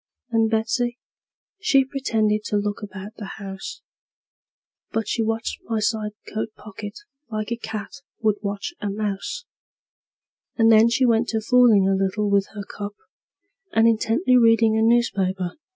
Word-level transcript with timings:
And 0.31 0.49
Betsey, 0.49 0.97
she 1.59 1.85
pretended 1.85 2.43
to 2.45 2.57
look 2.57 2.81
about 2.81 3.13
the 3.17 3.33
house, 3.37 3.81
But 4.89 5.07
she 5.07 5.21
watched 5.21 5.59
my 5.65 5.79
side 5.79 6.13
coat 6.27 6.55
pocket 6.55 6.97
like 7.29 7.51
a 7.51 7.55
cat 7.55 7.91
would 8.19 8.37
watch 8.41 8.73
a 8.81 8.89
mouse: 8.89 9.45
And 10.55 10.71
then 10.71 10.89
she 10.89 11.05
went 11.05 11.27
to 11.27 11.39
foolin' 11.39 11.87
a 11.87 11.93
little 11.93 12.31
with 12.31 12.47
her 12.55 12.63
cup, 12.63 12.95
And 13.73 13.87
intently 13.87 14.37
readin' 14.37 14.75
a 14.75 14.81
newspaper, 14.81 15.21
a 15.21 15.21
holdin' 15.21 15.39
it 15.39 15.39
wrong 15.39 15.45
side 15.51 15.57
up. 15.57 15.59